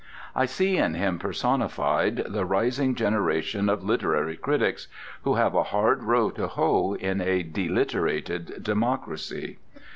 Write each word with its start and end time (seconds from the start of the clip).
I 0.35 0.47
see 0.47 0.77
in 0.77 0.95
him 0.95 1.19
personified 1.19 2.23
the 2.27 2.43
rising 2.43 2.95
generation 2.95 3.69
of 3.69 3.83
literary 3.83 4.35
critics, 4.35 4.87
who 5.21 5.35
have 5.35 5.53
a 5.53 5.61
hard 5.65 6.01
row 6.01 6.31
to 6.31 6.47
hoe 6.47 6.95
in 6.95 7.21
a 7.21 7.43
deliterated 7.43 8.63
democracy. 8.63 9.59